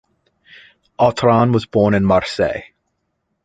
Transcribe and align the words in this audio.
Autran 0.97 1.53
was 1.53 1.67
born 1.67 1.93
in 1.93 2.03
Marseille. 2.03 2.63